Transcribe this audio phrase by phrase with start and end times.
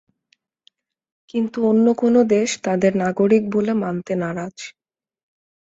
[1.29, 4.55] কিন্তু অন্য কোনো দেশ তাঁদের নাগরিক বলে মানতে নারাজ।